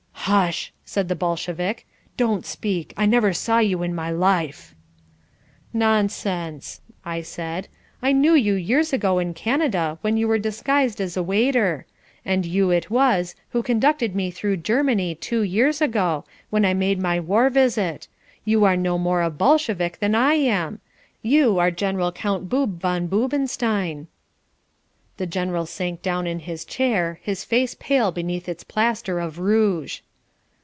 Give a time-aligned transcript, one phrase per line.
[0.25, 1.85] "Hush," said the Bolshevik.
[2.15, 2.93] "Don't speak!
[2.95, 4.75] I never saw you in my life."
[5.73, 7.67] "Nonsense," I said,
[8.03, 11.85] "I knew you years ago in Canada when you were disguised as a waiter.
[12.23, 16.99] And you it was who conducted me through Germany two years ago when I made
[17.01, 18.07] my war visit.
[18.45, 20.79] You are no more a Bolshevik than I am.
[21.23, 24.05] You are General Count Boob von Boobenstein."
[25.17, 29.99] The general sank down in his chair, his face pale beneath its plaster of rouge.